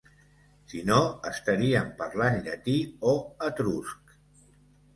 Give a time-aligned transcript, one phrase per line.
[0.71, 0.97] Si no,
[1.31, 2.75] estaríem parlant llatí
[3.15, 3.15] o
[3.51, 4.19] etrusc.